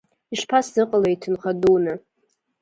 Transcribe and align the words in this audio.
Ишԥасзыҟалеи 0.33 1.13
иҭынха 1.15 1.51
дуны. 1.61 1.93